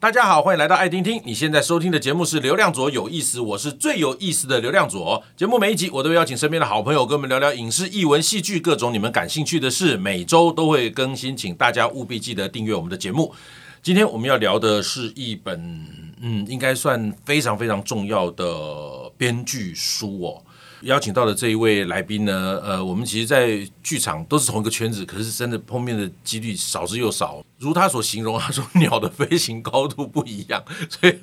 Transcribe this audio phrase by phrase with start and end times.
[0.00, 1.20] 大家好，欢迎来到爱听听。
[1.26, 5.22] 你现在收听的节目是《流量左有意思》，我是最有意思的流量左。
[5.36, 13.34] 节目每一集我都会邀请身边的好朋友跟我们聊聊影视、译文、戏剧各种你们感兴趣的事，每周都会更新，请大家务必记得订阅我们的节目。
[13.82, 15.86] 今天我们要聊的是一本，
[16.22, 20.42] 嗯，应该算非常非常重要的编剧书哦。
[20.82, 27.44] 邀请到的这一位来宾呢，呃，我们其实，在剧场都是同一个圈子，可是真的碰面的几率少之又少。
[27.58, 31.14] 如他所形容，他说鸟的飞行高度不一样， 所以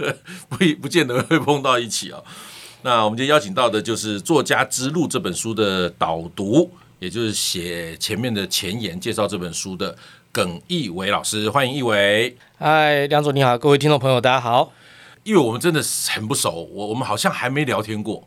[0.48, 2.21] 不一不见得会碰到一起啊。
[2.83, 6.69] 那我们今天邀请到的就是《作家之路》这本书的导读，
[7.00, 9.97] 也就是写前面的前言，介绍这本书的
[10.32, 12.38] 耿翊维老师，欢迎义伟。
[12.60, 14.71] 嗨，梁总你好，各位听众朋友大家好。
[15.24, 18.25] 因为我们真的很不熟，我我们好像还没聊天过。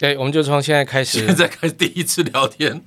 [0.00, 2.82] 对，我们就从现在开始，现在开始第一次聊天。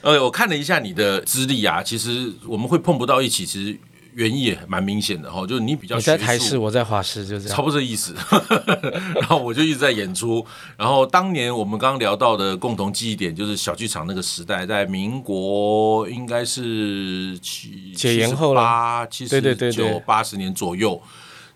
[0.00, 3.78] 呃，我看了一下你的资历啊，其实我们会碰不到一起，其实
[4.14, 8.16] 原因也蛮明显的哈，就是你比较你在台视，我在华视，就这样，差不多这意思。
[9.20, 10.42] 然后我就一直在演出。
[10.78, 20.98] 然后当年我们刚刚聊到的共同记忆点，就是小剧场那个时代，在民国应该是七解严后啦，七十九八十年左右，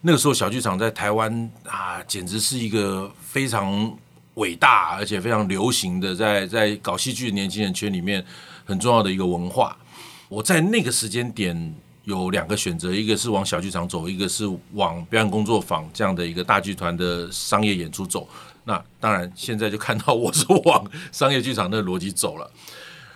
[0.03, 3.97] 那个时候小剧场在台湾啊，简直是一个非常。
[4.35, 8.25] 伟大而且非常流行的，在在搞戏剧的年轻人圈里面
[8.65, 9.77] 很重要的一个文化。
[10.29, 18.29] 我在那个时间点有两个选择，一个是往小剧场走，一个是往表演工作坊这样的一个大剧团的商业演出走。
[18.65, 22.51] 那当然现在就看到我是往商业剧场的逻辑走了。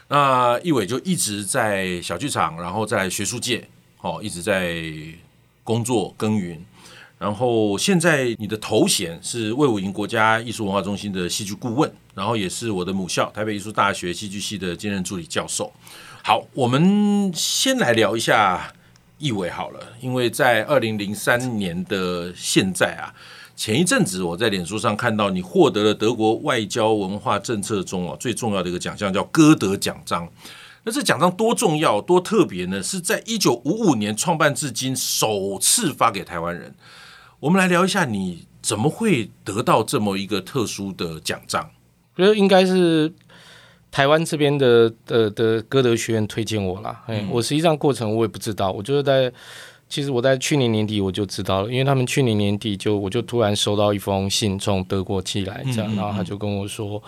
[0.09, 3.67] 那翊维就一直在小剧场，然后在学术界，
[4.01, 4.83] 哦，一直在
[5.65, 6.63] 工作耕耘。
[7.19, 15.73] 然后现在你的头衔是魏武营国家艺术文化中心的戏剧顾问，然后也是我的母校台北艺术大学戏剧系的兼任助理教授。
[16.23, 18.73] 好，我们先来聊一下
[19.19, 23.11] 翊维好了，因为在二零零三年的现在啊，
[23.57, 30.29] 前一阵子我在脸书上看到你获得了德国外交文化政策中啊最重要的一个奖项，叫歌德奖章。
[30.85, 32.81] 那这奖章多重要、多特别呢？
[32.81, 36.73] 是在一九五五年创办至今首次发给台湾人。
[37.41, 41.71] 我们来聊一下，你怎么会得到这么一个特殊的奖章？
[42.17, 43.13] 我觉得应该是
[43.93, 47.05] 台湾这边的的的歌德学院推荐我啦。
[47.07, 49.33] 嗯，我实际上过程我也不知道，我就是在
[49.89, 57.01] 其实我在去年年底我就知道了，因为他们去年年底就我就突然收到一封信从德国寄来，这样，嗯嗯嗯，然后他就跟我说：“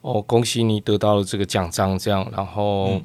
[0.00, 3.02] 哦，恭喜你得到了这个奖章。”这样，然后嗯，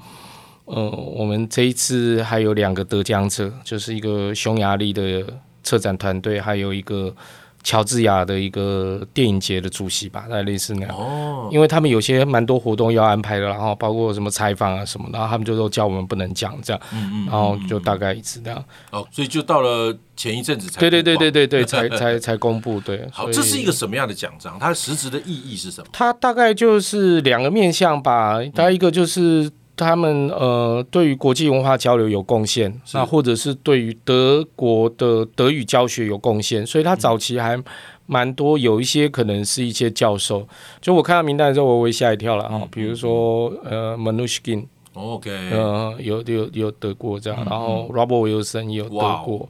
[0.64, 5.26] 呃，我们这一次还有两个得奖者，就是一个匈牙利的。
[5.64, 7.14] 策展团队还有一个
[7.62, 10.96] 乔治亚的一个电影节的主席吧，大概类似那样。
[10.96, 16.82] 哦，因为他们有些蛮多活动要安排的，然后包括什么采访啊什么，然后他们就都叫我们不能讲这样。
[16.94, 17.26] 嗯嗯。
[17.26, 18.64] 然后就大概一直这样。
[18.92, 20.80] 哦，所以就到了前一阵子才。
[20.80, 22.80] 对对对对对对， 才才才公布。
[22.80, 23.06] 对。
[23.12, 24.58] 好，这是一个什么样的奖章？
[24.58, 25.88] 它实质的意义是什么？
[25.92, 28.40] 它大概就是两个面向吧。
[28.56, 29.52] 它一个就是。
[29.80, 37.58] 他们呃，对于国际文化交流有贡献，那或者是对于德国的德语教学有贡献，所以他早期还
[38.06, 40.46] 蛮多，有一些可能是一些教授。
[40.82, 49.48] 就我看到名单的时候，我会吓一跳了啊，比如说呃，Mnouchkin，OK，呃，有有有得过这样，然后 Robert Wilson 也有得过。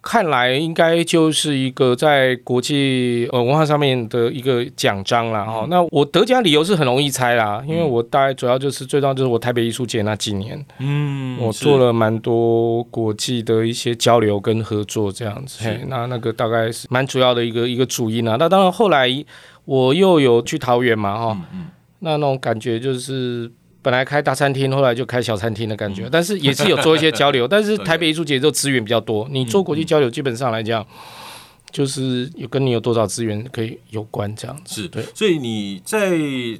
[0.00, 5.66] 看来应该就是一个在国际呃文化上面的一个奖章啦哈。
[5.68, 15.64] 那我得奖理由是很容易猜啦，因为我大概主要就是最重要就是我台北艺术节那几年，嗯，我做了蛮多国际的一些交流跟合作这样子。
[15.64, 18.36] 嘿，那那个大概是蛮主要的一个一个主因啦。
[18.38, 19.08] 那当然后来
[19.64, 21.38] 我又有去桃园嘛哈，
[21.98, 23.50] 那那种感觉就是。
[23.80, 27.46] 本来开大餐厅，后来就开小餐厅的感觉，但是也是有做一些交流。
[27.48, 30.84] 但是台北艺术节就资源比较多，你做国际交流，基本上来讲，
[31.70, 34.82] 就是有跟你有多少资源可以有关这样子。
[34.82, 36.10] 是对，所以你在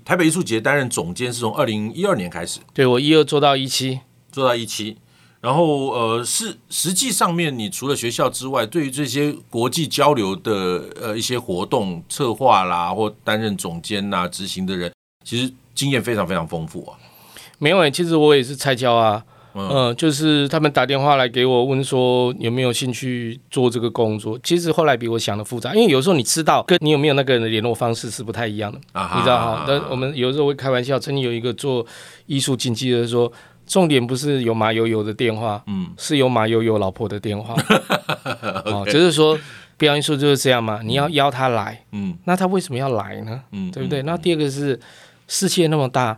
[0.05, 4.01] 台北艺术节担任总监是从二零一二年开始，对，我一二做到一期，
[4.31, 4.97] 做到一期。
[5.41, 14.93] 然后呃，是实际上面你除了学校之外，对于这些国际交流的呃一些活动策划啦，或担任总监呐、执行的人，
[15.25, 16.99] 其实经验非常非常丰富啊。
[17.59, 19.23] 没有、欸，其实我也是菜鸟啊，
[19.55, 24.39] 嗯、呃，就是他们打电话来给我问说有没有兴趣做这个工作。
[24.43, 29.65] 其实后来比我想的复杂，因为有时候你知道跟你有没有那个人的联络方式是不太一样的，啊、你知道哈？
[29.67, 31.85] 那我们有时候会开玩笑，曾经有一个做
[32.27, 33.31] 艺术经纪的说，
[33.67, 37.55] 重点不是有马友友的电话，嗯，是有马友友老婆的电话，
[38.67, 39.37] 哦，只是说
[39.77, 43.43] 表演艺术就是这样嘛，你要邀他来，嗯，那他为什么要来呢？
[43.51, 44.03] 嗯，对不对？
[44.03, 44.79] 那第二个是
[45.27, 46.17] 世界那么大。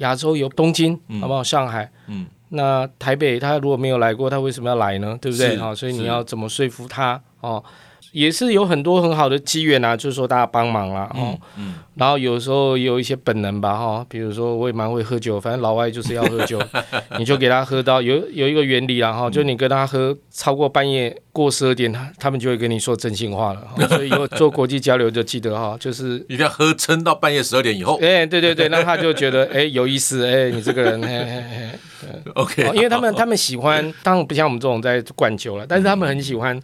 [0.00, 1.42] 亚洲有东京，好不好？
[1.42, 5.16] 上海，嗯那台北他如果没有来过，他为什么要来呢？
[5.20, 5.56] 对不对？
[5.56, 7.22] 好，所以你要怎么说服他？
[7.40, 7.62] 哦。
[8.12, 16.60] 也是有很多很好的机缘啊，就是说大家帮忙啦，哦，嗯，然后有时候也有一些本能吧，哈，比如说我也蛮会喝酒，反正老外就是要喝酒，
[17.18, 36.60] 你就给他喝到有有一个原理啊，哈，就你跟他喝超过半夜过十二点，他他们就会跟你说真心话了， 所以以后做国际交流就记得哈，就是一定要喝撑到半夜十二点以后，哎，对对对，那他就觉得哎有意思，哎，你这个人，嘿嘿嘿， OK，因为他们他们喜欢，当然不像我们这种在灌酒了，但是他们很喜欢。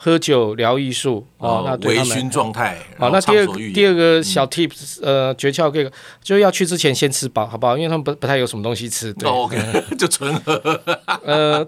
[0.00, 2.78] 喝酒聊艺术哦，那微醺状态。
[2.96, 5.90] 好，那第二第二个小 tips，呃，诀窍这个
[6.22, 7.76] 就是要去之前先吃饱，好不好？
[7.76, 9.12] 因为他们不不太有什么东西吃。
[9.14, 9.58] 对，OK，
[9.98, 10.80] 就纯喝。
[11.24, 11.66] 呃，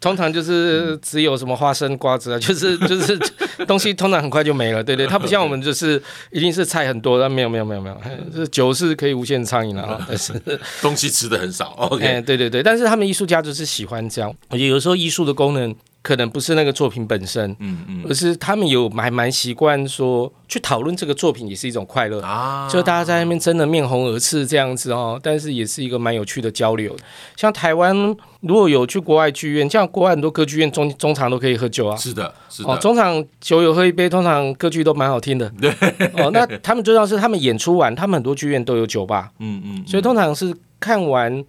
[0.00, 3.18] 通常就是只有什么花生、瓜子啊， 就是就是
[3.66, 4.82] 东西通常很快就没了。
[4.82, 6.00] 对对，它不像我们就是
[6.30, 7.96] 一定是菜很多，但没有没有没有没有，
[8.32, 9.98] 就是酒是可以无限畅饮的啊。
[10.08, 10.32] 但是
[10.80, 11.70] 东西吃的很少。
[11.90, 14.32] OK，对对对，但是他们艺术家就是喜欢这样。
[14.50, 15.74] 我觉得有时候艺术的功能。
[16.02, 26.96] 可能不是那个作品本身，嗯嗯，而是他们有还蛮习惯说去讨论这个作品也是一种快乐啊，就大家在那边真的面红耳赤这样子哦，但是也是一个蛮有趣的交流。
[27.36, 27.96] 像台湾
[28.40, 35.70] 如果有去国外剧院，像国外很多歌剧院中中场都可以喝酒啊，是的，是的，哦，中场酒友喝一杯，通常歌剧都蛮好听的，对，
[36.14, 41.44] 哦，那他们最重要是他们演出完，他们很多剧院都有酒吧，嗯嗯，所以通常是看完。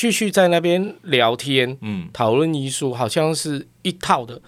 [0.00, 4.40] 继续在那边聊天，嗯，讨论艺术，好像是一套的。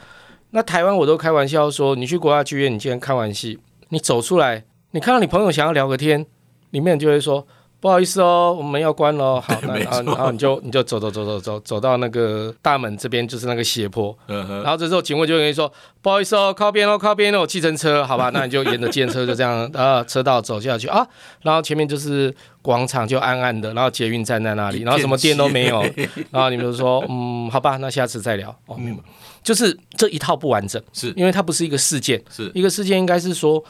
[0.53, 3.59] 那台湾我都开玩笑说，你去国家剧院，你今天看完戏，
[3.91, 6.25] 你走出来，你看到你朋友想要聊个天，
[6.71, 7.47] 里面就会说。
[7.83, 9.41] 不好意思哦，我们要关了。
[9.43, 14.17] 好，那然后然后你就你就走走走走走走到那个大门这边，就是那个斜坡。
[14.29, 15.71] 然后这时候警卫就跟你说
[16.01, 21.05] ：“不好意思哦，靠边哦，靠边哦，计程车，好吧？”那你就沿着计程车就这样啊， 车道走下去啊。
[21.41, 22.33] 然后前面就是
[22.63, 23.75] 广场，就暗暗的。
[23.75, 25.85] 然后捷运站在那里，然后什么店都没有。
[26.31, 28.97] 然后你们就说：“嗯，好吧，那下次再聊。”哦，嗯，
[29.43, 33.61] 就是这一套不完整，是因为它不是一个事件，是一个事件，应该是说。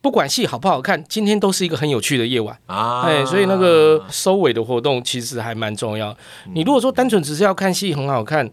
[0.00, 3.02] 不管戏好不好看，今天都是一个很有趣的夜晚啊！
[3.02, 6.16] 哎，所以那个收尾的活动其实还蛮重要。
[6.54, 8.48] 你如果说单纯只是要看戏很好看，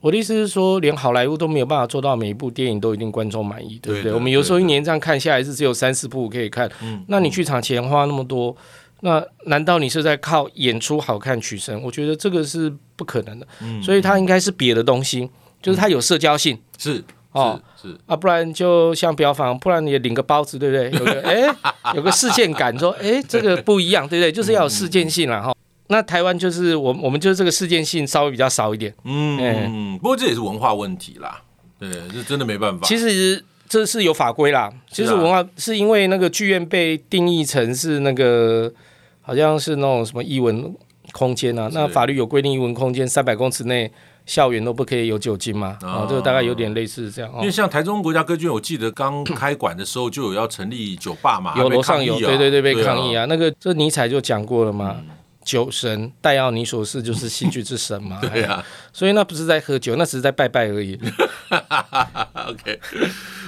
[0.00, 4.12] 我的意思是说，连好莱坞都没有办法做到每一部电影都一定观众满意，对不对？
[4.12, 6.70] 我们有时候一年这样看下来是只有三四部可以看，
[7.08, 8.54] 那你剧场钱花那么多，
[9.00, 11.82] 那难道你是在靠演出好看取胜？
[11.82, 13.46] 我觉得这个是不可能的。
[13.82, 15.30] 所以它应该是别的东西，
[15.62, 17.02] 就是它有社交性，是。
[17.34, 20.90] 哦，是，是啊，不然就像标房，不然你也领个包子，对不对？
[21.00, 24.30] 有个 哎，有个事件感，说哎，这个不一样，对不对？
[24.30, 25.52] 就是要有事件性了哈。
[25.88, 28.94] 那台湾就是我，我们就是这个事件性稍微比较少一点。
[29.04, 31.42] 嗯嗯，不过这也是文化问题啦，
[31.78, 32.86] 对，这真的没办法。
[32.86, 38.72] 其实这是有法规啦，其实文化是因为那个剧院被定义成是那个
[39.20, 40.72] 好像是那种什么艺文
[41.10, 43.90] 空间啊，那法律有规定艺文空间三百公尺内。
[44.26, 45.76] 校园都不可以有酒精吗？
[45.82, 47.30] 啊，这个大概有点类似这样。
[47.34, 53.26] 因为像台中国家歌剧院，我记得刚开馆的时候就有要成立酒吧嘛，有楼上有，对对对，被抗议啊。
[53.26, 54.96] 那个这尼采就讲过了嘛，
[55.44, 58.18] 酒神戴奥尼索斯就是戏剧之神嘛。
[58.32, 60.98] 对啊，所以那不是在喝酒，那只是在拜拜而已。
[62.48, 62.80] OK，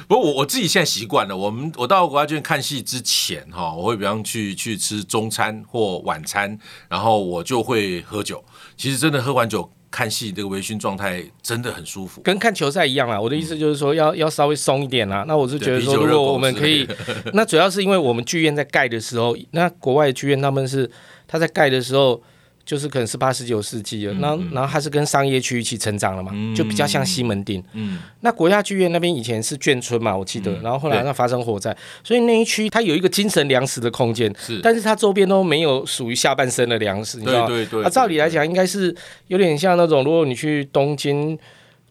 [0.06, 6.58] 不过我我自己现在习惯了，我们我到国家剧院看戏之前哈，我会比方去去吃中餐或晚餐，
[6.88, 8.44] 然后我就会喝酒。
[8.76, 9.70] 其实真的喝完酒。
[9.96, 13.18] 看戏这个微醺状态真的很舒服，跟看球赛一样啊。
[13.18, 15.24] 我的意思就是说要，要、嗯、要稍微松一点啦。
[15.26, 16.86] 那我是觉得说，如果我们可以，
[17.32, 20.90] 那主要是因为我们剧院在盖的时候，那国外剧院他们是
[21.26, 22.22] 他在盖的时候。
[22.66, 27.62] 就是可能是八十九世纪了，然后然后它是跟商业区一起成长了嘛，就比较像西门町。
[27.74, 37.46] 嗯，那国家剧院那边以前是眷村嘛，我记得，然后后来那发生火灾，所以那一区它有一个精神粮食的空间，是，但是它周边都没有属于下半身的粮食，你知道吗？
[37.46, 37.90] 对对对。
[37.90, 38.92] 照理来讲，应该是
[39.28, 41.38] 有点像那种，如果你去东京，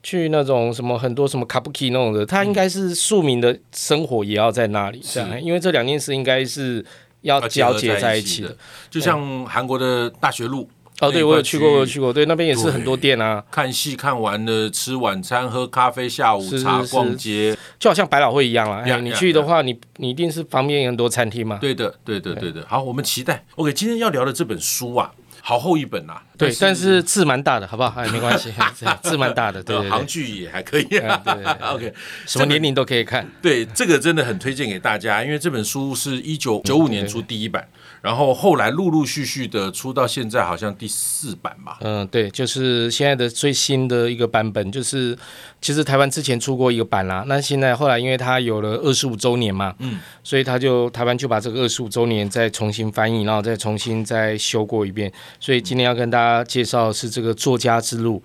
[0.04, 6.86] 去那种什么很多什么卡布奇那种的，它应该是庶民的生活也要在那里，这样，因为这两件事应该是。
[7.26, 8.56] 要交接在一起的，
[8.90, 10.70] 就像韩国的大学路
[11.02, 13.44] 哦，对我有去过，我有去过，对那边也是很多店啊。
[13.52, 18.82] 看戏看完了，吃晚餐、喝咖啡、下午茶、逛街，就好像百老汇一样啊。
[18.86, 21.58] 哎，你去的话，你你一定是旁边有很多餐厅嘛。
[21.60, 22.64] 对的，对的，对的。
[22.68, 23.44] 好，我们期待。
[23.56, 25.12] OK，今天要聊的这本书啊。
[25.48, 28.02] 好厚一本呐，对，但是字蛮大的，好不好？
[28.02, 28.54] 哎，没关系，
[29.02, 31.02] 字蛮大的，对，行距也还可以，对，
[31.62, 31.94] OK，
[32.26, 33.28] 什么年龄都可以看。
[33.42, 37.68] 对，这个真的很推荐给大家，因为这本书是一九九五年出第一版，
[38.02, 41.78] 然后后来陆陆续续的出到现在，好像第四版吧。
[41.82, 45.18] 嗯，对，就是现在的最新的一个版本，就是
[45.62, 55.12] 其实台湾之前出过一个版啦，那现在后来因为它有了二十五周年嘛，嗯，所以他就台湾就把这个二十五周年再重新翻译，然后再重新再修过一遍。
[55.40, 58.22] 所以今天要跟大家介绍是这个作家之路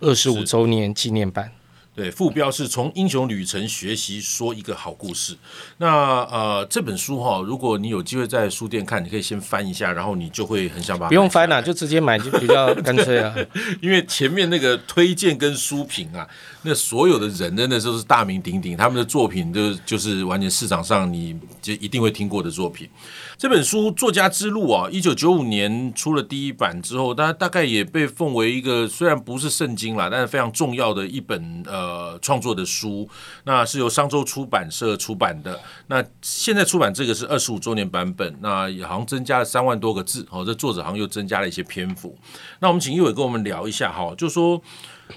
[0.00, 1.50] 二十五周年纪念版。
[1.96, 5.36] 对，副标是从英雄旅程学习说一个好故事。
[5.76, 11.08] 那呃，这本书哈，如果你有机会在书店看，你可以先翻一下，然后你就会很想把它。
[11.08, 13.32] 不用翻了，就直接买就比较干脆啊。
[13.80, 16.26] 因为前面那个推荐跟书评啊，
[16.64, 22.88] 那所有的人真的都是大名鼎鼎，他们的作品就就是完全市场上你就一定会听过的作品。
[23.36, 33.08] 这本书《作家之路》啊，一九九五年出了第一版之后，它大概也被奉为一个虽然不是圣经啦，但是非常重要的一本呃创作的书。
[33.44, 35.60] 那是由商周出版社出版的。
[35.88, 40.26] 那现在出版这个是二十五周年版本，那也好像增加了三万多个字。
[40.30, 42.16] 哦，这作者好像又增加了一些篇幅。
[42.60, 44.62] 那我们请一伟跟我们聊一下哈，就说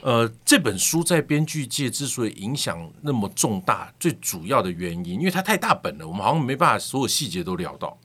[0.02, 7.98] 呃这本书在编剧界之所以影响那么重大，最主要的原因，因为它太大本了，我们好像没办法所有细节都聊到。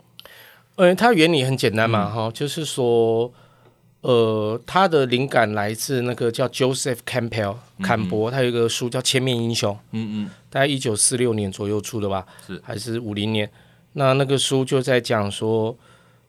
[0.77, 3.31] 呃，它原理很简单嘛，哈、嗯，就是说，
[4.01, 13.51] 呃，它的灵感来自那个叫 Joseph Campbell 坎伯，他有一个书叫《千面英雄》，嗯嗯，大概一九四六年左右出的吧，是还是五零年？
[13.93, 15.77] 那那个书就在讲说，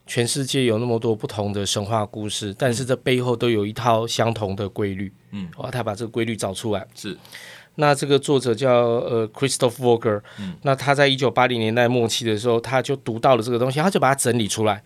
[0.06, 7.16] 全世界有那么多不同的神话故事，但是这背后都有一套相同的规律，嗯，哇，他把这个规律找出来，是。
[7.76, 14.80] 那这个作者叫呃 Christoph Vogler，嗯，那他在一九八零年代末期的时候，他就读到了这个东西，他就把它整理出来，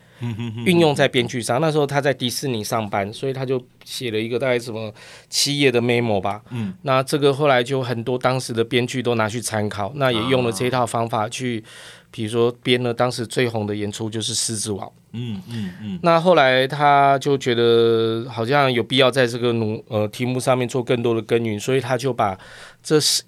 [0.65, 1.61] 运用在编剧上。
[1.61, 4.93] 那时候他在迪士尼上班，所以他就写了一个大概什么
[5.29, 11.63] 七页的 memo 吧，嗯，那这个后来就很多当时的编剧都拿去参考，那也用了这一套方法去。
[12.11, 15.99] 比如说编了当时最红的演出就是《狮子王》，嗯嗯嗯。
[16.03, 22.39] 那后来他就觉得好像有必要在这个努呃题目上面做更多的耕耘，所以他就把
[22.83, 23.23] 这是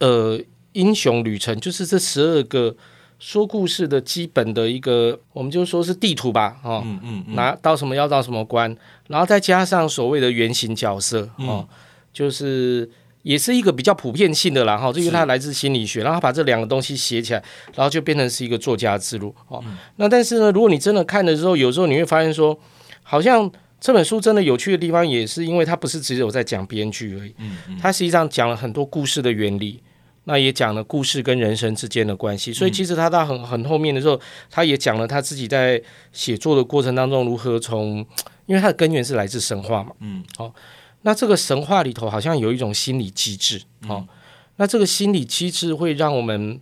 [0.00, 0.40] 呃
[0.72, 2.74] 英雄旅程，就是这十二个
[3.20, 11.68] 说故事的基本的一个，我们就说是地图吧，哦，嗯嗯嗯，拿到什么要到什么关，然后再加上所谓的原型角色，哦，
[12.12, 12.90] 就是。
[13.22, 22.58] 也是一个比较普遍性的啦，哈，因为它来自心理学，然后他把这两个东西写起来，然后就变成是一个作家之路，哦，嗯、那但是呢，如果你真的看的时候，有时候你会发现说，
[23.02, 29.82] 好像这本书真的有趣的地方，也是因为它不是只有在讲编剧而已，嗯嗯，它实际上讲了很多故事的原理，
[30.24, 38.04] 那也讲了故事跟人生之间的关系，所以其实他到很很后面的时候，他也讲了他自己在写作的过程当中如何从，
[38.46, 40.54] 因为他的根源是来自神话嘛，嗯，好。
[41.02, 43.58] 那这个神话里头好像有一种心理机制，
[43.88, 44.08] 哦，嗯、
[44.56, 46.60] 那这个心理机制会让我们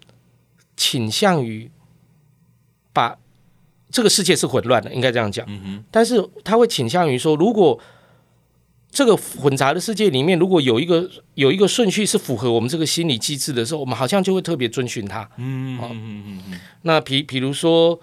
[0.77, 1.69] 倾向于
[2.93, 3.19] 把
[3.91, 5.45] 这个世界是混乱的，应该这样讲。
[5.49, 5.85] 嗯哼。
[5.91, 7.77] 但是他会倾向于说，如果
[8.91, 15.29] 这个混杂的世界里面，如果有一个有一个顺序是符合我们这个心理机制的时候，我们好像就会特别遵循它。
[15.37, 16.61] 嗯嗯嗯嗯嗯。
[16.83, 17.99] 那比比如说，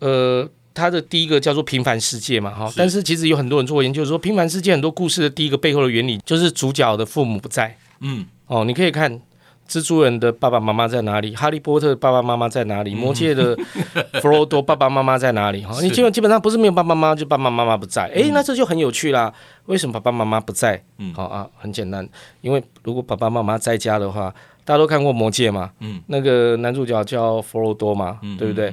[0.00, 0.48] 呃。
[0.76, 9.18] 他的第一个叫做平凡世界嘛，哈，但是其实有很多人做研究说，平凡世界很多故事的第一个背后的原理就是主角的父母不在，嗯，哦，你可以看
[9.68, 13.56] 蜘蛛人的爸爸妈妈在哪里，哈利波特的爸爸妈妈在哪里，魔界的
[14.22, 19.32] 弗罗多爸爸妈妈在哪里，哈，你基本基本上不是没有爸爸妈妈，就爸爸妈妈不在，诶，那这就很有趣啦，
[19.66, 20.82] 为什么爸爸妈妈不在？
[20.98, 22.08] 嗯，好啊，很简单，
[22.40, 24.32] 因为如果爸爸妈妈在家的话，
[24.64, 28.72] 大家都看过魔界嘛，嗯，那个男主角叫弗罗多嘛，对不对？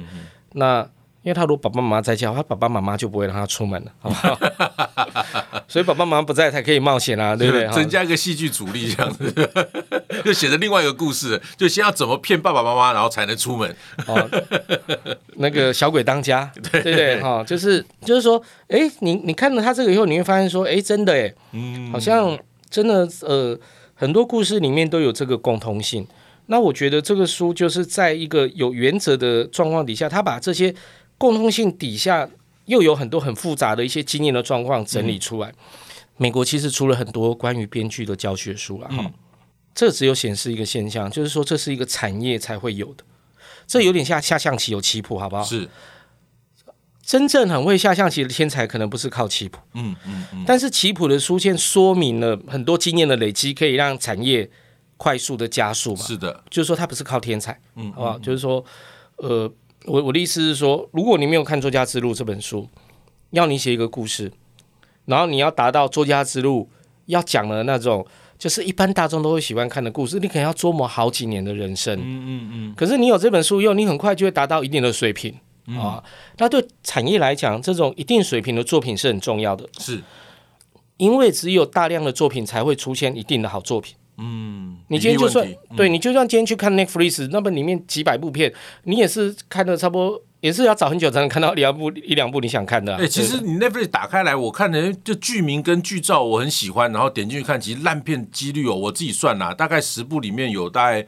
[0.52, 0.86] 那
[1.24, 4.38] 因为他如果爸爸妈妈在家，他爸爸妈妈就不会让他出门了，好不好？
[5.66, 7.66] 所以爸爸妈妈不在才可以冒险啊，对不对？
[7.70, 9.32] 增加一个戏剧阻力，这样子
[10.22, 13.74] 就写成另外一个故事，就先要怎么骗爸爸妈妈，然后才能出门。
[14.06, 14.30] 哦，
[15.36, 22.38] 那个小鬼当家，对 对对，哈，就是就是说，哎，你你看了他这个以后，你会发现说，哎，真的，哎，嗯，好像
[22.68, 23.58] 真的，呃，
[23.94, 26.06] 很多故事里面都有这个共通性。
[26.48, 30.74] 那我觉得这个书就是在一个有原则的状况底下，他把这些。
[31.24, 32.28] 共通性底下
[32.66, 35.48] 又有很多很复杂的一些经验的状况整理出来。
[35.48, 35.54] 嗯、
[36.18, 39.10] 美国其实出了很多关于编剧的教学书了哈，嗯、
[39.74, 43.02] 这只有显示一个现象，就是说这是一个产业才会有的。
[43.66, 45.42] 这有点像下象棋有棋谱，好不好？
[45.42, 45.66] 是。
[47.00, 49.58] 真正很会下象棋的天才，可能不是靠棋谱。
[49.72, 50.44] 嗯嗯嗯。
[50.46, 54.50] 但是棋谱的出现，说明了很多经验的累积，可以让产业
[54.98, 56.04] 快速的加速嘛。
[56.04, 56.44] 是的。
[56.50, 57.58] 就是说，它不是靠天才。
[57.76, 58.18] 嗯，好不好？
[58.18, 58.62] 就是说，
[59.16, 59.50] 呃。
[59.86, 62.68] 我我的意思是说，如果你没有看《作家之路》这本书，
[63.30, 64.32] 要你写一个故事，
[65.04, 66.68] 然后你要达到《作家之路》
[67.06, 68.06] 要讲的那种，
[68.38, 71.98] 就是一般大众都会喜欢看的故事，你可能要琢磨好几年的人生。
[71.98, 72.74] 嗯嗯嗯。
[72.74, 75.34] 可是你有这本书以后，你很快就会达到一定的水平
[75.66, 76.02] 啊。
[76.38, 79.68] 那对产业来讲，这种一定水平的作品是很重要的。
[79.78, 80.02] 是，
[80.96, 83.96] 因为只有大量的作品才会出现一定的好作品。
[84.18, 88.52] 嗯，你今天就算、嗯、对，你就算今天去看 Netflix，那么里面几百部片，
[88.84, 92.98] 你也是看了差不多，也是要找很久才能看到两部一两部你想看的、啊。
[92.98, 101.06] 哎、欸，其实你 Netflix 打开来，我看的就剧名跟剧照我很喜欢，然后点进去看，其实烂片几率哦，我自己算啦，大概十部里面有大概。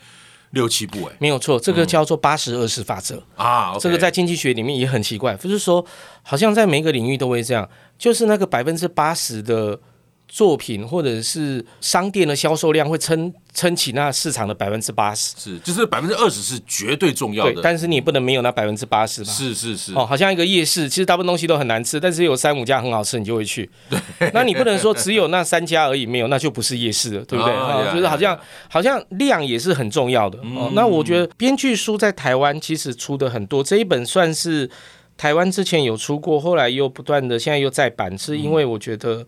[0.51, 3.77] 六七部哎，没有错，这个叫做八十二十法则、嗯、啊。
[3.79, 5.85] 这个在经济学里面也很奇怪，不是说
[6.23, 9.79] 好像在每个领域都会这样，就是那个百分之八十的。
[10.29, 19.33] 作品或者是商店的销售量会撑撑起那市场的百分之八十，是就是百分之二十是绝对重要的，对，但是你不能没有那百分之八十吧？
[19.33, 23.71] 是是是，哦，好像一个夜市，其实大部分东西都很难吃，但是有三五家很好吃，你就会去。
[23.89, 23.99] 对，
[24.35, 27.55] 那你不能说只有那三家而已，没有那就不是夜市了，对不对？
[27.55, 30.71] 啊、哦，就是好像好像量也是很重要的、嗯、哦。
[30.75, 34.69] 那我觉得编剧书在台湾其实出的很多，这一本算是
[35.17, 39.27] 台湾之前有出过，后来又不断的现在又再版，是因为我觉得。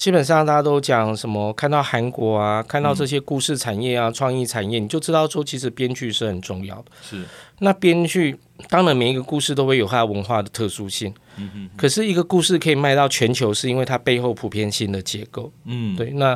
[0.00, 1.52] 基本上大家都讲什么？
[1.52, 6.84] 看到韩国啊，看到这些故事产业啊、嗯、创意产业，你就知道说，其实编剧是很重要的。
[7.02, 7.22] 是。
[7.58, 8.34] 那编剧
[8.70, 11.12] 当然每一个故事都会有它文化的特殊性。
[11.36, 11.70] 嗯哼。
[11.76, 15.52] 可是一个故事可以卖到全球，是因为它背后普遍性的结构。
[15.66, 15.94] 嗯。
[15.94, 16.08] 对。
[16.12, 16.34] 那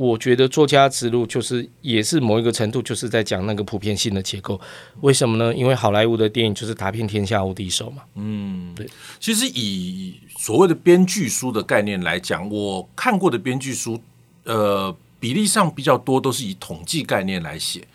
[0.00, 4.58] 我觉得作家之路就是也是某一个程度就是在讲那个普遍性的结构。
[5.02, 5.54] 为什么呢？
[5.54, 8.02] 因为好莱坞的电影就是打遍天下无敌手嘛。
[8.14, 8.72] 嗯。
[8.74, 8.88] 对。
[9.18, 14.00] 其实以所谓的编剧书的概念来讲，我看过的编剧书，
[14.44, 17.86] 呃，比例上比较多都是以统计概念来写。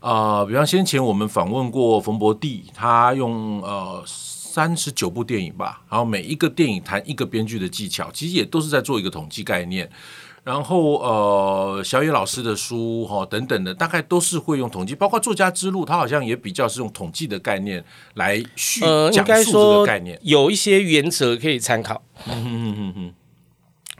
[0.00, 9.86] 啊、呃，比方先前我们访问过冯博弟，他用呃三十九部电影吧，然后每一个电影谈一个编剧的技巧，其实也都是在做一个统计概念。
[10.44, 17.84] 然后呃，小野老师的书哈、哦、等等的，大概都是会用统计，包括作家之路，他好像也比较是用统计的概念
[18.14, 22.02] 来叙呃，讲述这个概念，有一些原则可以参考。
[22.26, 23.14] 嗯嗯嗯嗯。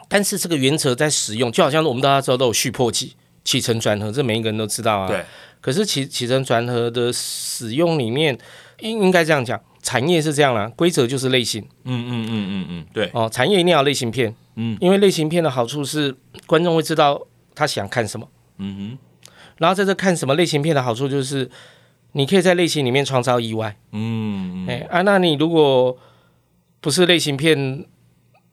[0.08, 5.06] 但是这个原则在使用，就好像我们大家知道都有续破记、起承转合，这每一个人都知道啊。
[5.06, 5.24] 对。
[5.60, 8.36] 可是起起承转合的使用里面，
[8.80, 11.62] 应应该这样讲，产业是这样啦，规则就是类型。
[11.84, 13.08] 嗯嗯嗯嗯嗯，对。
[13.14, 14.34] 哦，产业一定要类型片。
[14.56, 16.14] 嗯，因为类型片的好处是
[16.46, 18.28] 观众会知道他想看什么，
[18.58, 18.98] 嗯哼，
[19.58, 21.50] 然后在这看什么类型片的好处就是
[22.12, 25.96] 你可以在类型里面创造意外，嗯，哎啊，那你如果
[26.80, 27.86] 不是类型片，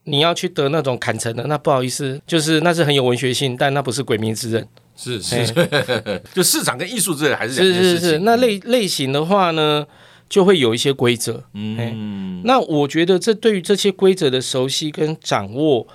[0.06, 5.54] 你要去得那种坎城的，那不好意思，就是那是很有文学性，但那不是鬼灭之刃，是是，是
[6.34, 7.56] 就市场跟艺术之类还是。
[7.56, 9.86] 是是是，那类类型的话呢？
[10.30, 15.88] 就会有一些规则，嗯，那我觉得这对于这些规则的熟悉跟掌握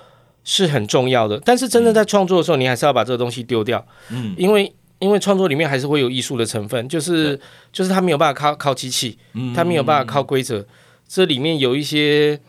[0.43, 1.41] 是很重要的。
[1.45, 7.39] 但是真正在创作的时候，你还是要把这个东西丢掉，嗯，因为因为创作里面还是会有艺术的成分，就是
[7.71, 9.17] 就是他没有办法靠靠机器，
[9.55, 10.65] 他没有办法靠规则，
[11.07, 12.39] 这里面有一些。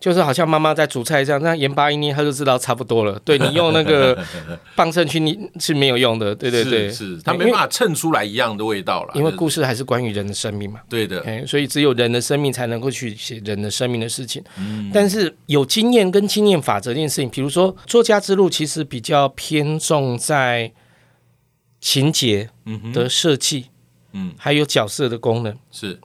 [0.00, 3.18] 就是好像妈妈在煮菜这样，那盐巴一捏，他就知道差不多了。
[3.24, 4.16] 对，你用那个
[4.76, 9.12] 磅秤去捏是没有用的，对对对，是，是他没办法称出来一样的味道了。
[9.16, 10.80] 因为故事还是关于人的生命嘛。
[10.88, 14.40] 对的，所以只有人的生命才能够去写人的生命的事情。
[14.56, 20.70] 嗯，但是有经验跟经验法则这件事情，比如说作家之路，其实比较偏重在
[21.80, 22.50] 情节
[22.92, 23.66] 的设计，
[24.12, 25.98] 嗯，还有角色的功能是。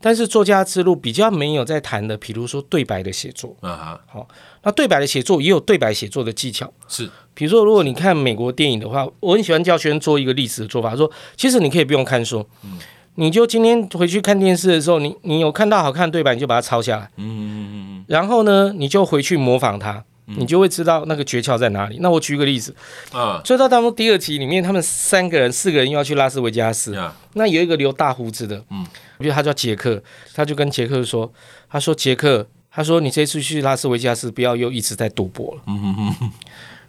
[0.00, 3.56] 但是作家之路比较没有在谈的，比如说对白的写作。
[3.60, 4.28] 啊，好，
[4.62, 12.78] 那对白的写作也有对白写作的技巧，是，比如说如果你看美国电影的话，我很喜欢教学生做一个例子的做法，说其实你可以不用看书，嗯，
[13.16, 20.04] 你就今天回去看电视的时候，你你有看到好看的对白，你就把它抄下来，嗯嗯嗯嗯，然后呢，你就回去模仿它。
[20.36, 21.98] 你就会知道那个诀窍在哪里。
[22.00, 22.74] 那我举个例子，
[23.12, 26.94] 啊，追到当中第二集里面，他们三个人、四个人又要去拉斯维加斯。
[27.32, 28.84] 那有一个留大胡子的，嗯，
[29.18, 30.02] 比如他叫杰克，
[30.34, 31.32] 他就跟杰克说
[31.70, 36.14] ：“他说杰克，他说你这次去拉斯维加斯不要又一直在赌博了。”嗯，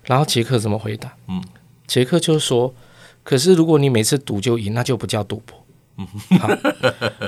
[0.04, 1.14] 然后杰克怎么回答？
[1.28, 1.44] 嗯，
[1.88, 2.74] 杰克就说
[3.24, 5.56] ：“可是如果你每次赌就赢，那就不叫赌博。”
[6.40, 6.50] 好，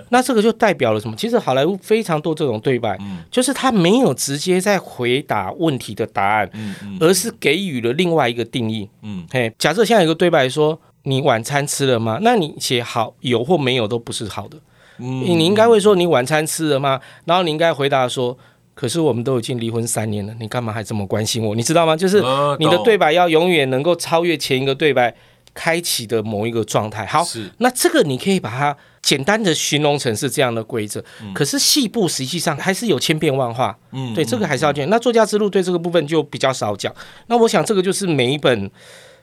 [0.10, 1.16] 那这个就代表了什么？
[1.16, 8.90] 其实好莱坞非常多这种对白，嗯、就是他没有直接在回答问题的答案，嗯嗯、而是给予了另外一个定义。
[9.02, 14.58] 嗯，嘿，假设现在有个对白说：“你晚餐吃了吗？”那你写好有或没有都不是好的。
[15.00, 18.38] 嗯，你应该会说：“你晚餐吃了吗？”然后你应该回答说
[18.74, 21.96] ：“可是我们都已经离婚三年了，你干嘛还这么关心我？”你知道吗？
[21.96, 22.24] 就是
[22.60, 25.14] 你的对白要永远能够超越前一个对白。
[25.54, 27.26] 开启的某一个状态，好，
[27.58, 34.86] 那这个你可以把它简单的形容成是这样的规则，嗯、可是细部实际上还是有千变万化，嗯，对，这个还是要讲。
[34.86, 36.94] 嗯、那作家之路对这个部分就比较少讲。
[37.28, 38.72] 那我想这个就是每一本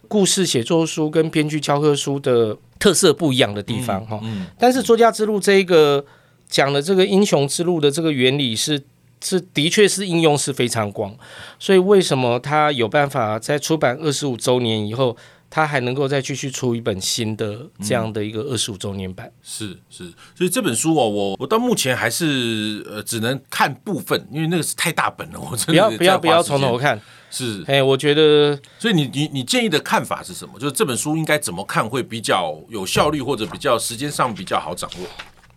[0.06, 4.20] 故事写作书跟编剧教科书的特色不一样的地方哈。
[4.58, 6.04] 但是作家之路这一个
[6.48, 8.82] 讲的这个英雄之路的这个原理是
[9.22, 11.16] 是的确是应用是非常广，
[11.58, 15.16] 所以为什么他有办法在出版二十五周年以后？
[15.50, 19.30] 他还能够再继续出一本新的这样的一个二十五周年版。
[19.42, 27.00] 是是，所以这本书哦，我我到目前还是呃只能看部分，因为那个是太大本了，我真的不要不要不要从头看。
[27.30, 30.58] 是，哎，我觉得，所以你你你建议的看法是什么？
[30.58, 35.06] 就是这本书应该怎么看会比较有效率，或者比较时间上比较好掌握？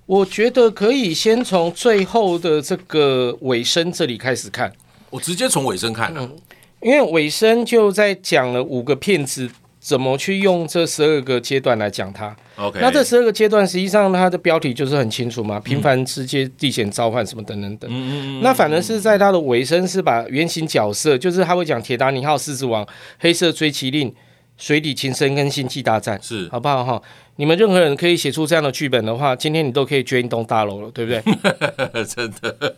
[0.06, 4.70] 我觉得可以先从最后的这个尾声这里开始看。
[5.10, 6.38] 我直接从尾声看了，嗯，
[6.82, 9.50] 因为尾声就在讲了五个骗子
[9.82, 12.34] 怎么去用这十二个阶段来讲它。
[12.56, 17.89] OK，那这十二个阶段实际上它的标题就是很清楚嘛，平凡世界、地险召唤什么等等等。
[17.91, 22.88] 嗯嗯，那反而是在它的尾声是把原型角色，就是他会讲铁达尼号、狮子王、
[23.20, 24.13] 黑色追骑令、
[24.56, 27.02] 水底情深跟星际大战，是好不好哈？
[27.38, 31.24] 你们任何人可以写出这样的剧本的话，今天你都可以捐一栋大楼了，对不对？
[32.06, 32.76] 真的。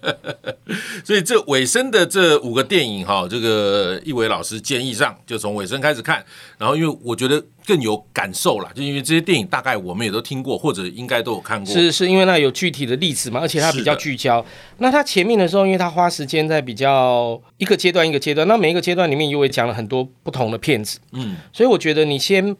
[1.04, 6.24] 所以这尾声的这五个电影哈，这个一伟老师建议上就从尾声开始看，
[6.58, 11.74] 然后因为我觉得更有感受啦，就因为这些电影大概我们也都听过，或者应该都有看过。
[11.74, 14.44] 是是因为那有具体的例子嘛，而且它比较聚焦。
[14.78, 22.56] 那它前面的时候，因为它花时间在比较一个阶段一个阶段，那每一个阶段里面又会讲了很多不同的片子，嗯，所以我觉得你先。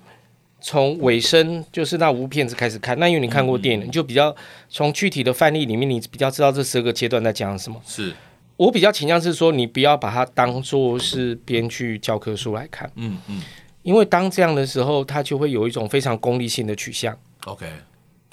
[0.64, 4.34] 从尾声就是那五部片子开始看，那因为你看过电影，你就比较
[4.70, 7.80] 从具体的范例里面，你比较知道这十二个阶段在讲什么。
[7.86, 8.14] 是
[8.56, 13.42] 我比较倾向是说，你不要把它当做是编剧教科书来看，嗯嗯，
[13.82, 17.18] 因为当这样的时候，它就会有一种非常功利性的取向。
[17.46, 17.68] OK。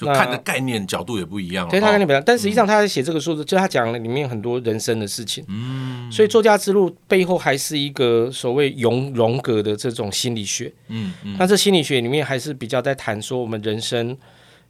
[0.01, 14.17] 就看的概念角度也不一样，对，他概念不一样，但实际上他在写这个书，就他讲了里面很多人生的事情，嗯，所以作家之路背后还是一个所谓荣荣格的这种心理学，嗯嗯，那这心理学里面还是比较在谈说我们人生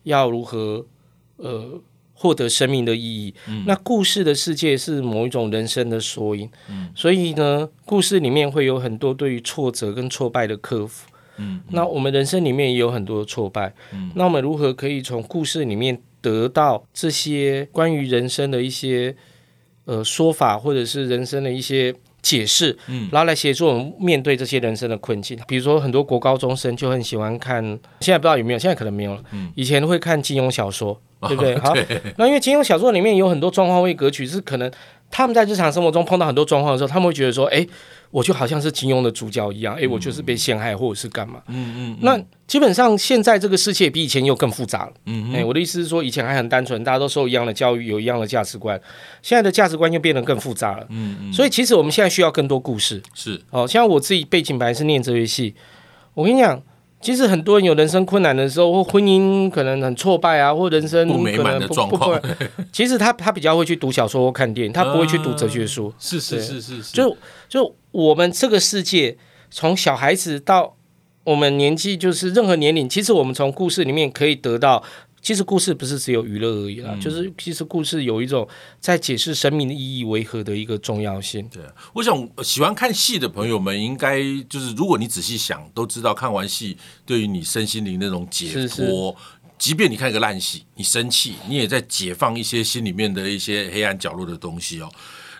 [0.02, 0.84] 要如何
[1.36, 1.80] 呃
[2.12, 11.06] 获得生命的意义，嗯，那故事的世界是某一种人生的缩影，嗯，所以呢，故事里面会有很多对于挫折跟挫败的克服。
[11.40, 19.16] 嗯，那我们人生里面也有很多的挫败，嗯，那我们如何可以从故事里面得到这些关于人生的一些
[19.86, 25.38] 呃说法，或者是人生的一些解释，嗯，然后来协助我们面对这些人生的困境。
[25.48, 27.64] 比如说，很多国高中生就很喜欢看，
[28.00, 31.56] 现在不知道有没有，现在可能没有了，嗯，以前会看金庸小说，对不对？
[31.58, 31.74] 好，
[32.18, 34.70] 那因为金庸小说里面有很多状况位格局，是可能
[35.10, 37.66] 他们在日常生活中碰到很多状况的时候，他们会觉得说，哎。
[38.12, 41.40] 我就好像是金庸的主角一样，哎、欸，我就是被陷害或者是干嘛？
[41.46, 41.98] 嗯嗯。
[42.00, 44.92] 那基本上现在这个世界比以前又更复杂了。
[45.06, 45.34] 嗯嗯。
[45.36, 48.76] 哎，我的意思是说，以前还很单纯，大家都受一样的教育，有一样的价值观。
[49.22, 50.84] 现在的价值观又变得更复杂了。
[50.88, 51.32] 嗯嗯。
[51.32, 53.00] 所以其实我们现在需要更多故事。
[53.14, 53.40] 是。
[53.50, 55.54] 哦，像我自己背景本来是念哲学系，
[56.14, 56.60] 我跟你讲。
[57.00, 62.20] 其实很多人有人生困难的时候，或婚姻可能很挫败啊，或人生不，不美满的状况。
[62.70, 65.92] 其实他他比较会去读小说或看电影，他不会去读哲学书。
[65.98, 66.92] 是是是是。
[66.92, 67.16] 就
[67.48, 69.16] 就我们这个世界，
[69.50, 70.76] 从小孩子到
[71.24, 74.82] 我们年纪，就是任何年龄，其实我们从故事里面可以得到。
[75.22, 78.48] 其实故事不是只有娱乐而已啦，嗯、就是其实故事有一种
[78.80, 81.46] 在解释生命的意义为何的一个重要性。
[81.52, 88.62] 对，我想喜欢看戏的朋友们，应该就是如果你仔细想，都知道看完戏对于你身心灵那种解脱。
[88.62, 89.14] 是是，
[89.58, 94.90] 即便你看一个烂戏，你生气，你也在解放一些心里面的一些黑暗角落的东西哦。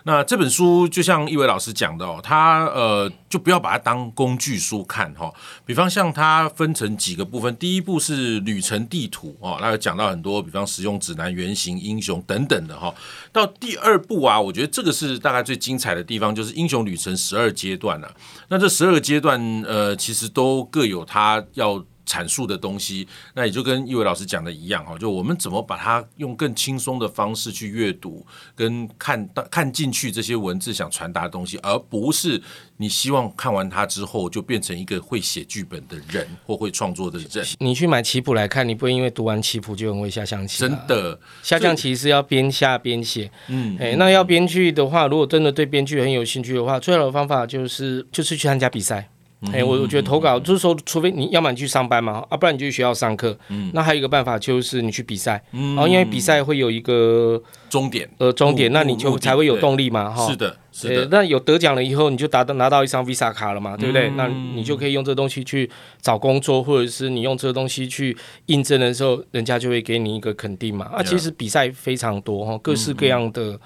[0.03, 5.31] 那这本书就像一维老师讲的哦，他呃就不要把它当工具书看哈。
[5.65, 12.93] 比方像它分成几个部分，第一部是旅程地图哦，那有讲到很多，比方使用指南、原型、英雄等等的哈。
[13.31, 18.11] 到第二部啊，我觉得这个是大概最精彩的地方，就是英雄旅程十二阶段了。
[18.49, 21.83] 那这十二个阶段呃，其实都各有它要。
[22.05, 32.41] 阐述的东西，那也就跟一伟老师讲的一样哈，就我们怎么把它用更轻松的方式去阅读，跟看到看进去这些文字想传达的东西，而不是
[32.77, 37.45] 你希望看完它之后就变成一个会写剧本的人或会创作的人。
[37.59, 40.59] 你去买棋谱来看，你不会因为读完棋谱就很会下象棋。
[40.59, 43.29] 真的，下象棋是要边下边写。
[43.47, 49.10] 嗯，哎，那要编剧的话，如果真的对编剧很有兴趣的话，最好的方法就是就是去参加比赛。
[49.47, 53.35] 哎、欸，我我觉得投稿就是说，除非你要么你去上班嘛，啊，不然你就去学校上课。
[53.49, 60.27] 嗯，那还有一个办法就是你去比赛，嗯，然后因为比赛会有一个终点，呃，终点，那你就才会有动力嘛，哈。
[60.29, 61.07] 是的，是的。
[61.09, 64.09] 那有得奖了以后，你就达到拿到一张 Visa 卡了嘛，对不对？
[64.09, 65.67] 嗯、那你就可以用这东西去
[66.01, 70.85] 找工作，或者是你用这个东西去应征的时候，人家就会给你一个肯定嘛。
[70.93, 73.59] 啊，其实比赛非常多哈，各式各样的。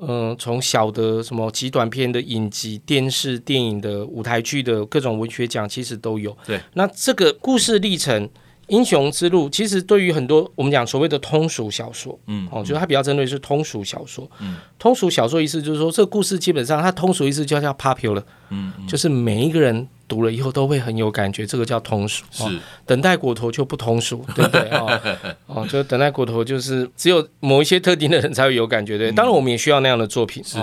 [0.00, 6.36] 嗯，从小的什么极短片的影集、电视、电影的舞台剧的各种文学奖，其实都有。
[6.46, 8.28] 对，那这个故事历程
[8.68, 22.24] 英雄之路其实对于很多我们讲所谓的通俗小说，嗯，哦，就是它比较针对是通俗小说，嗯，通俗小说意思就是说这个故事基本上它通俗意思就叫 popular，嗯，就是每一个人读了以后都会很有感觉，这个叫通俗。
[22.30, 22.44] 是，
[22.86, 24.60] 等待果陀就不通俗， 对不对？
[24.70, 25.00] 哦，
[25.46, 29.10] 哦，就等待果陀就是只有某一些特定的人才会有感觉，对。
[29.12, 30.58] 当然我们也需要那样的作品，是。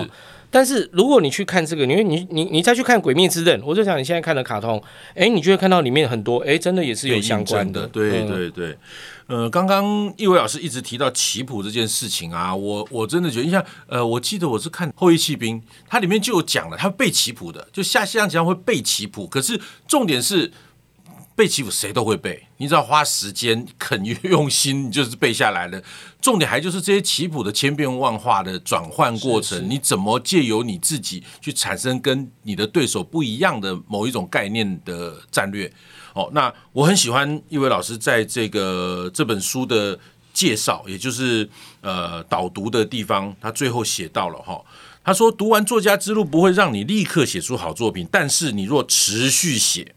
[0.56, 4.82] 但是如果你去看这个，因为你你你再去看《鬼灭之刃》，我就想你现在看的卡通，
[5.14, 7.86] 哎，你就会看到里面很多，哎，真的也是有相关的。
[7.88, 8.78] 对对对，
[9.28, 20.50] 呃，刚刚一伟老师一直提到棋谱这件事情啊，我我真的觉得，你像呃，我记得我是看《后裔弃兵》，它里面就有讲了，他背棋谱的，就下西洋棋会背棋谱，可是重点是。
[21.36, 25.84] 背棋谱谁都会背，你只要花时间、肯用心，你就是背下来了。
[26.22, 35.70] 重点还就是这些棋谱的千变万化的转换过程，你怎么借由你自己去产生跟你的对手不一样的某一种概念的战略？
[36.14, 40.00] 哦，那我很喜欢一位老师在这个这本书的
[40.34, 41.50] 介绍，也就是
[41.82, 44.64] 呃导读的地方，他最后写到了哈，
[45.04, 49.94] 他说读完作家之路不会让你立刻写出好作品，但是你若持续写。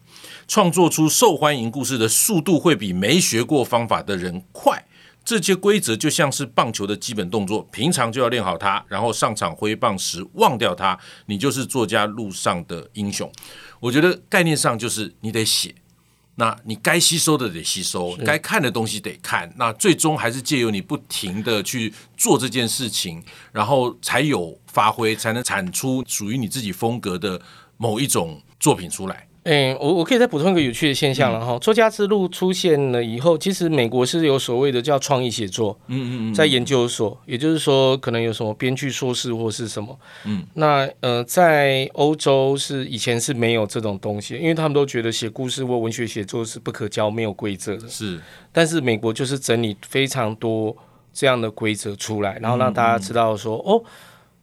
[0.49, 4.83] 创作出受欢迎故事的速度会比没学过方法的人快。
[5.23, 13.31] 这些规则就像是棒球的基本动作，平常就要练好它，然后上场挥棒时忘掉它，你就是作家路上的英雄。
[13.79, 15.75] 我觉得概念上就是你得写，
[16.33, 27.39] 那你该吸收的得吸收，该看的东西得看，那最终还是借由你不停的去做这件事情，然后才有发挥，才能产出属于你自己风格的
[27.77, 29.28] 某一种作品出来。
[29.43, 31.57] 哎，我我可以再补充一个有趣的现象了哈。
[31.59, 48.19] 作家之路出现了以后，其实美国是有所谓的叫创意写作，嗯嗯嗯，在研究所，也就是说可能有什么编剧硕士或是什么，嗯，那呃，在欧洲是以前是没有这种东西，因为他们都觉得写故事或文学写作是不可教、没有规则的，是。
[48.51, 50.75] 但是美国就是整理非常多
[51.13, 53.81] 这样的规则出来，然后让大家知道说，哦，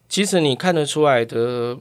[0.08, 1.76] 其实你看得出来的。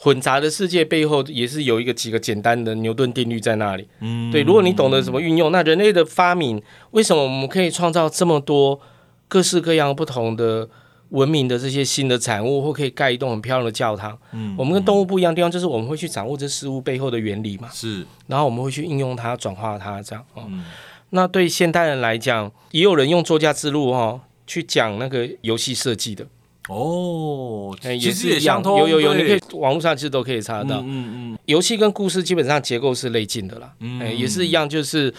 [0.00, 3.88] 混杂的世界背后也是有一个几个简单的牛顿定律在那里。
[3.98, 8.80] 嗯，对，如果你懂得怎么运用，那人类的发明，为什么我们可以创造这么多
[9.26, 10.68] 各式各样不同的
[11.08, 14.16] 文明的这些新的产物，或可以盖一栋很漂亮的教堂？
[14.32, 17.68] 嗯，我们跟动物不一样的地方就是我们会去掌握这事物背后的原理嘛。
[17.72, 20.24] 是，然后我们会去应用它，转化它，这样。
[20.34, 20.64] 哦，嗯，
[21.10, 26.24] 那对现代人来讲，也有人用作家之路哈，哦，去讲那个游戏设计的。
[26.68, 30.80] 哦，也是一样，有有有，你可以网络上其实都可以查得到。
[30.80, 33.72] 嗯嗯，游戏跟故事基本上结构是类近的啦。
[33.80, 35.12] 嗯，也是一样，就是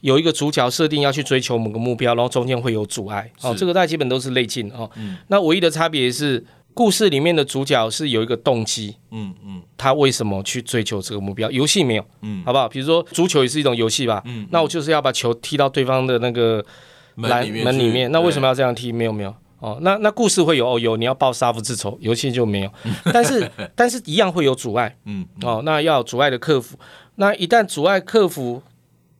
[0.00, 3.30] 有一个主角设定要去追求某个目标，然后中间会有阻碍。
[3.42, 4.90] 哦，这个大家基本都是类近哦。
[5.28, 8.96] 那唯一的差别是，故事里面的主角是有一个动机。
[9.12, 11.48] 嗯嗯，他为什么去追求这个目标？
[11.50, 12.04] 游戏没有。
[12.22, 12.68] 嗯，好不好？
[12.68, 14.20] 比如说足球也是一种游戏吧。
[14.26, 16.64] 嗯，那我就是要把球踢到对方的那个
[17.16, 18.10] 篮门里面。
[18.10, 18.90] 那为什么要这样踢？
[18.90, 19.32] 没有没有。
[19.60, 22.70] 哦，那那故事会有哦，有你要报杀父之仇，游戏就没有，
[23.12, 26.78] 但是 但是一样会有阻碍，嗯，哦，那要有阻碍的克服，
[27.16, 28.62] 那一旦阻碍克服，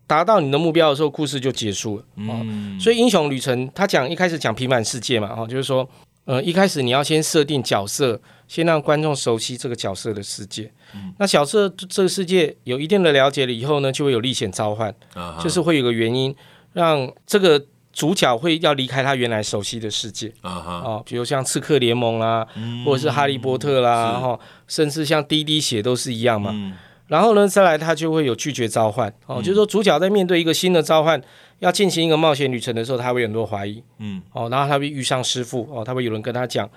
[0.07, 5.88] 达到你的目标的时候，故事就结束了，哦，嗯，所以英雄旅程他讲一开始讲平凡世界嘛，哦，就是说，
[6.24, 16.33] 呃，一开始你要先设定角色，先让观众熟悉这个角色的世界，嗯，那角色这个世界有一定的了解了以后呢，就会有历险召唤，啊，就是会有个原因
[16.74, 17.66] 让这个。
[17.99, 20.33] 主角会要离开他原来熟悉的世界。
[20.41, 20.73] 啊哈。
[20.85, 26.53] 哦，比如像刺客联盟啦，嗯、或者是哈利波特啦，然后是甚至像滴滴血都是一样嘛。
[26.55, 26.75] 嗯、
[27.09, 29.13] 然后呢，再来他就会有拒绝召唤。
[29.27, 31.21] 哦，嗯、就是说主角在面对一个新的召唤，
[31.59, 34.23] 要进行一个冒险旅程的时候，他会有很多怀疑，嗯。
[34.33, 36.71] 哦，然后他会遇上师傅哦，他会有人跟他讲，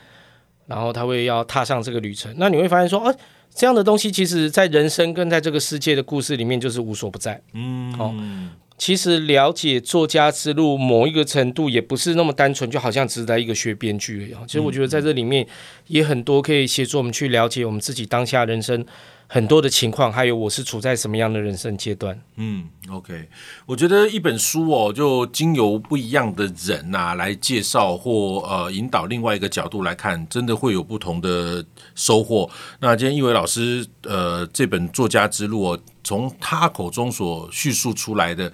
[0.66, 2.34] 然后他会要踏上这个旅程。
[2.38, 3.14] 那你会发现说，啊，
[3.54, 7.96] 这样的东西其实在人生跟在这个世界的故事里面就是无所不在，嗯。
[8.00, 8.12] 哦。
[8.82, 14.44] 其实了解作家之路某一个程度，也不是那么单纯，就好像只是在一个学编剧一样。
[14.48, 15.46] 其实我觉得在这里面
[15.86, 18.84] 也很多可以协助我们去了解我们自己当下人生
[19.34, 22.22] 很多的情况，还有我是处在什么样的人生阶段。
[22.36, 23.30] 嗯，OK，
[23.66, 31.66] 我觉得一本书哦，就经由不一样的人呐、啊、来介绍或呃引导另外一个角度来看，真的会有不同的
[31.96, 32.50] 收获。
[32.82, 35.80] 那今天一伟老师呃这本作家之路哦。
[36.04, 38.52] 从他口中所叙述出来的，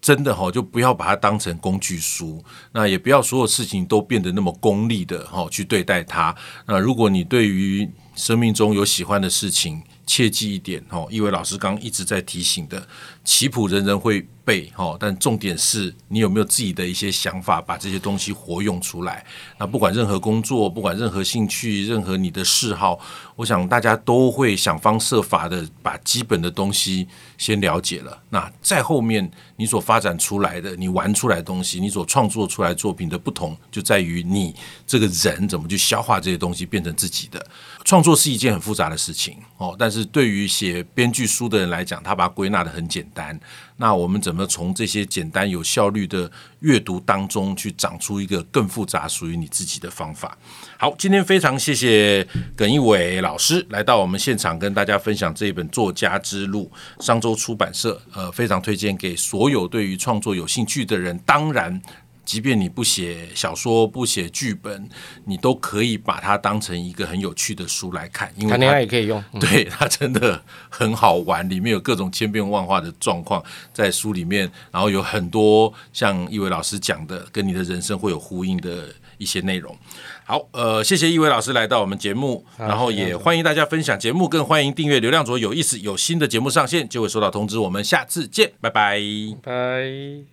[0.00, 6.32] 真的哈，就不要把它当成工具书，那也不要所有事情都变得那么功利的哈去对待它。
[6.66, 11.06] 那如果你对于生命中有喜欢的事情，切记一点哦。
[11.10, 12.86] 因为老师刚一直在提醒的，
[13.24, 19.24] 棋谱人人会背哈，但重点是你有没有自己的一些想法，把这些东西活用出来。
[19.58, 23.00] 那不管任何工作，不管任何兴趣，任何你的嗜好，
[23.36, 27.08] 我想大家都会想方设法的把基本的东西
[27.38, 28.22] 先了解了。
[28.28, 34.54] 那在后面你所发展出来的，你玩出来的东西，你所创作出来作品的不同，就在于你
[34.86, 37.42] 这个人怎么去消化这些东西，变成自己的。
[37.82, 43.13] 创作是一件很复杂的事情哦，但是对于写编剧书的人来讲，他把它归纳得很简单。
[43.14, 43.38] 单
[43.76, 50.36] 那我们怎么从这些简单有效率的阅读当中去长出一个更复杂属于你自己的方法？
[50.78, 56.70] 好，今天非常谢谢耿一伟老师来到我们现场，跟大家分享这一本《作家之路》，
[57.04, 61.18] 商周出版社，呃，非常推荐给所有对于创作有兴趣的人。
[61.24, 61.80] 当然。
[62.24, 64.88] 即便你不写小说，不写剧本，
[65.24, 69.22] 你都可以把它当成一个很有趣的书来看，因为它也可以用。
[69.38, 79.76] 对，它真的很好玩，里面有各种千变万化的状况在书里面，然后有很多像一伟老师讲的，跟你的人生会有呼应的一些内容。
[80.24, 87.58] 好，呃，谢谢一伟老师来到我们节目，然后也欢迎大家分享节目，更欢迎订阅流量卓有意思，有新的节目上线就会收到通知。
[87.58, 88.98] 我们下次见，拜拜，
[89.42, 90.24] 拜。